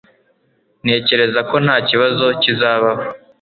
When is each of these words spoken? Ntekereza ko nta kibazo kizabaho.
Ntekereza 0.83 1.39
ko 1.49 1.55
nta 1.65 1.77
kibazo 1.89 2.25
kizabaho. 2.41 3.01